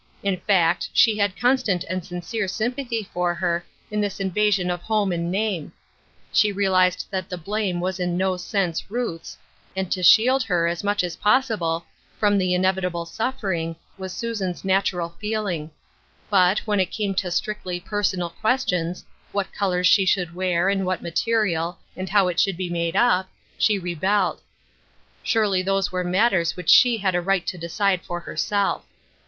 In 0.23 0.37
fact, 0.37 0.89
she 0.93 1.19
had 1.19 1.39
constant 1.39 1.83
and 1.83 2.03
sincere 2.03 2.47
sympathy 2.47 3.07
for 3.13 3.35
her 3.35 3.63
in 3.91 4.01
this 4.01 4.19
invasion 4.19 4.71
of 4.71 4.81
home 4.81 5.11
and 5.11 5.29
name. 5.31 5.73
She 6.33 6.51
realized 6.51 7.05
that 7.11 7.29
the 7.29 7.37
blame 7.37 7.79
was 7.79 7.99
in 7.99 8.17
no 8.17 8.35
sense 8.35 8.89
Ruth's, 8.89 9.37
and 9.75 9.91
to 9.91 10.01
shield 10.01 10.41
her, 10.41 10.65
as 10.65 10.83
much 10.83 11.03
as 11.03 11.17
possible, 11.17 11.85
from 12.17 12.39
the 12.39 12.49
inevita* 12.55 12.89
110 12.91 12.91
Ruth 12.91 12.91
Erskine's 12.91 12.91
Qro%%e%. 12.91 12.91
ble 12.91 13.05
suffering, 13.05 13.75
was 13.99 14.11
Susan's 14.13 14.65
natural 14.65 15.09
feeling. 15.19 15.69
But, 16.31 16.57
when 16.65 16.79
it 16.79 16.89
came 16.89 17.13
to 17.13 17.29
strictly 17.29 17.79
personal 17.79 18.31
questions— 18.31 19.05
what 19.33 19.53
colors 19.53 19.85
she 19.85 20.07
should 20.07 20.33
wear, 20.33 20.67
and 20.67 20.83
what 20.83 21.03
material, 21.03 21.77
and 21.95 22.09
how 22.09 22.27
it 22.27 22.39
should 22.39 22.57
be 22.57 22.71
made 22.71 22.95
up— 22.95 23.29
she 23.59 23.77
rebelled. 23.77 24.41
Surely 25.21 25.61
those 25.61 25.91
were 25.91 26.03
matters 26.03 26.55
which 26.57 26.71
she 26.71 26.97
had 26.97 27.13
a 27.13 27.21
right 27.21 27.45
to 27.45 27.57
decide 27.59 28.01
for 28.01 28.21
herself. 28.21 28.83